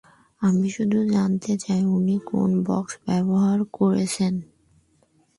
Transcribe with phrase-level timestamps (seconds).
[0.41, 4.33] আমি শুধু জানতে চাই উনি কোন বক্স ব্যবহার করেছেন।